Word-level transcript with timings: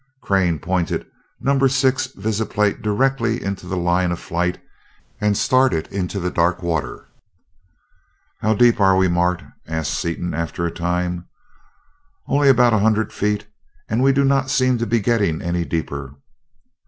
Crane 0.23 0.57
pointed 0.57 1.05
number 1.39 1.69
six 1.69 2.07
visiplate 2.07 2.81
directly 2.81 3.43
into 3.43 3.67
the 3.67 3.77
line 3.77 4.11
of 4.11 4.19
flight 4.19 4.59
and 5.19 5.37
started 5.37 5.85
into 5.93 6.19
the 6.19 6.31
dark 6.31 6.63
water. 6.63 7.07
"Mow 8.41 8.55
deep 8.55 8.79
are 8.79 8.97
we, 8.97 9.07
Mart?" 9.07 9.43
asked 9.67 9.93
Seaton 9.93 10.33
after 10.33 10.65
a 10.65 10.71
time. 10.73 11.27
"Only 12.27 12.49
about 12.49 12.73
a 12.73 12.79
hundred 12.79 13.13
feet, 13.13 13.45
and 13.87 14.01
we 14.01 14.11
do 14.11 14.25
not 14.25 14.49
seem 14.49 14.79
to 14.79 14.87
be 14.87 14.99
getting 14.99 15.39
any 15.39 15.65
deeper." 15.65 16.15